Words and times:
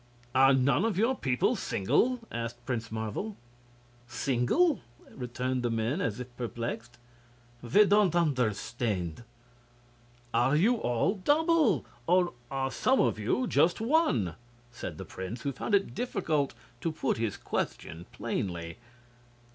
"Are 0.33 0.51
none 0.55 0.83
of 0.83 0.97
your 0.97 1.15
people 1.15 1.55
single?" 1.55 2.21
asked 2.31 2.65
Prince 2.65 2.91
Marvel. 2.91 3.37
"Single," 4.07 4.79
returned 5.11 5.61
the 5.61 5.69
men, 5.69 6.01
as 6.01 6.19
if 6.19 6.35
perplexed. 6.37 6.97
"We 7.61 7.85
don't 7.85 8.15
understand." 8.15 9.23
"Are 10.33 10.55
you 10.55 10.77
all 10.77 11.17
double? 11.17 11.85
or 12.07 12.33
are 12.49 12.71
some 12.71 12.99
of 12.99 13.19
you 13.19 13.45
just 13.45 13.79
one?" 13.79 14.33
said 14.71 14.97
the 14.97 15.05
prince, 15.05 15.43
who 15.43 15.51
found 15.51 15.75
it 15.75 15.93
difficult 15.93 16.55
to 16.79 16.91
put 16.91 17.17
his 17.17 17.37
question 17.37 18.07
plainly. 18.11 18.79